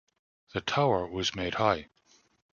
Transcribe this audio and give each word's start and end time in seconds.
The 0.55 0.61
tower 0.61 1.05
was 1.05 1.35
made 1.35 1.53
high. 1.53 1.89